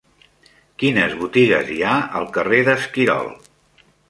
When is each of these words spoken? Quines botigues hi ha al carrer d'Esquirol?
Quines 0.83 1.13
botigues 1.19 1.69
hi 1.75 1.77
ha 1.83 1.93
al 2.21 2.27
carrer 2.39 2.63
d'Esquirol? 2.71 3.35